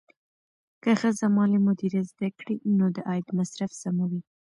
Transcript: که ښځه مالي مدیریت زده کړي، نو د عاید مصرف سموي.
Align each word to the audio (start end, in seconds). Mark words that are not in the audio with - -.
که 0.83 0.91
ښځه 1.01 1.25
مالي 1.35 1.59
مدیریت 1.67 2.05
زده 2.13 2.29
کړي، 2.39 2.55
نو 2.77 2.85
د 2.95 2.97
عاید 3.09 3.27
مصرف 3.39 3.71
سموي. 3.81 4.21